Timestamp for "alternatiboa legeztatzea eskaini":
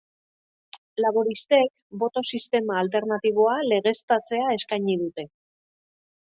2.85-4.99